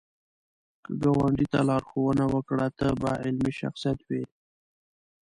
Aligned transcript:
که 0.83 0.91
ګاونډي 1.01 1.45
ته 1.53 1.59
لارښوونه 1.69 2.25
وکړه، 2.33 2.67
ته 2.79 2.87
به 3.01 3.11
علمي 3.23 3.53
شخصیت 3.61 3.99
وې 4.07 4.23